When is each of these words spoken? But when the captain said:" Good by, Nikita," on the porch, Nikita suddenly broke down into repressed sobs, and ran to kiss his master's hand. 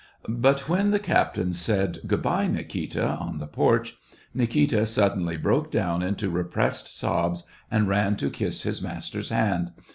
But 0.27 0.67
when 0.67 0.89
the 0.89 0.97
captain 0.97 1.53
said:" 1.53 1.99
Good 2.07 2.23
by, 2.23 2.47
Nikita," 2.47 3.07
on 3.07 3.37
the 3.37 3.45
porch, 3.45 3.97
Nikita 4.33 4.87
suddenly 4.87 5.37
broke 5.37 5.69
down 5.71 6.01
into 6.01 6.31
repressed 6.31 6.87
sobs, 6.97 7.43
and 7.69 7.87
ran 7.87 8.15
to 8.15 8.31
kiss 8.31 8.63
his 8.63 8.81
master's 8.81 9.29
hand. 9.29 9.73